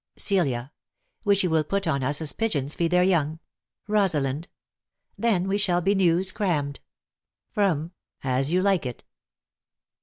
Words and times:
Celia. 0.17 0.71
Which 1.21 1.41
he 1.41 1.47
will 1.47 1.63
put 1.63 1.85
on 1.85 2.01
us 2.01 2.21
as 2.21 2.33
pigeons 2.33 2.73
feed 2.73 2.89
their 2.89 3.03
young. 3.03 3.37
Rosalind. 3.87 4.47
Then 5.15 5.55
shall 5.59 5.79
we 5.79 5.93
be 5.93 5.93
news 6.05 6.31
crammed. 6.31 6.79
As 8.23 8.49
You 8.51 8.63
Like 8.63 8.87
It. 8.87 9.03